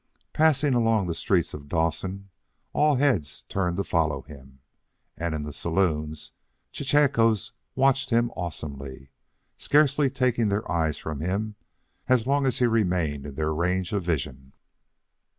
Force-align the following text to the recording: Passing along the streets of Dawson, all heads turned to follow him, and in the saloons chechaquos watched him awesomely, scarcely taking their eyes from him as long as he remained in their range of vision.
Passing 0.33 0.73
along 0.73 1.05
the 1.05 1.13
streets 1.13 1.53
of 1.53 1.69
Dawson, 1.69 2.31
all 2.73 2.95
heads 2.95 3.43
turned 3.47 3.77
to 3.77 3.83
follow 3.83 4.23
him, 4.23 4.57
and 5.15 5.35
in 5.35 5.43
the 5.43 5.53
saloons 5.53 6.31
chechaquos 6.73 7.51
watched 7.75 8.09
him 8.09 8.31
awesomely, 8.35 9.11
scarcely 9.57 10.09
taking 10.09 10.49
their 10.49 10.67
eyes 10.71 10.97
from 10.97 11.19
him 11.19 11.53
as 12.07 12.25
long 12.25 12.47
as 12.47 12.57
he 12.57 12.65
remained 12.65 13.27
in 13.27 13.35
their 13.35 13.53
range 13.53 13.93
of 13.93 14.01
vision. 14.03 14.53